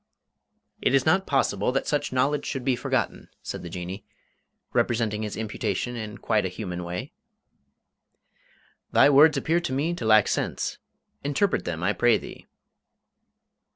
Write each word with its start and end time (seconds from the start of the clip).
"It 0.81 0.95
is 0.95 1.05
not 1.05 1.27
possible 1.27 1.71
that 1.73 1.85
such 1.85 2.11
knowledge 2.11 2.47
should 2.47 2.65
be 2.65 2.75
forgotten," 2.75 3.29
said 3.43 3.61
the 3.61 3.69
Jinnee, 3.69 4.03
resenting 4.73 5.21
this 5.21 5.37
imputation 5.37 5.95
in 5.95 6.17
quite 6.17 6.43
a 6.43 6.49
human 6.49 6.83
way. 6.83 7.13
"Thy 8.91 9.11
words 9.11 9.37
appear 9.37 9.59
to 9.59 9.71
me 9.73 9.93
to 9.93 10.03
lack 10.05 10.27
sense. 10.27 10.79
Interpret 11.23 11.65
them, 11.65 11.83
I 11.83 11.93
pray 11.93 12.17
thee." 12.17 12.47